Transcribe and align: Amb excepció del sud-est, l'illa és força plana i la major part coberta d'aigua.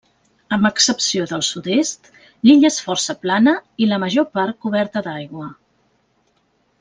Amb 0.55 0.67
excepció 0.69 1.25
del 1.31 1.43
sud-est, 1.47 2.09
l'illa 2.49 2.71
és 2.73 2.79
força 2.87 3.15
plana 3.27 3.53
i 3.87 3.91
la 3.91 3.99
major 4.07 4.27
part 4.39 4.59
coberta 4.65 5.05
d'aigua. 5.09 5.51